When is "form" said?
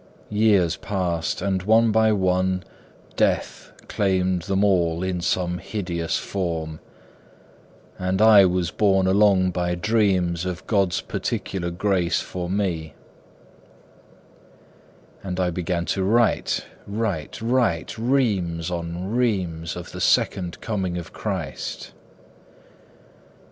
6.17-6.79